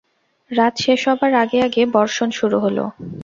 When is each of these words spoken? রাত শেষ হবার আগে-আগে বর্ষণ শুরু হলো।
রাত 0.51 0.73
শেষ 0.77 1.01
হবার 1.09 1.31
আগে-আগে 1.43 1.81
বর্ষণ 1.95 2.29
শুরু 2.39 2.57
হলো। 2.59 2.83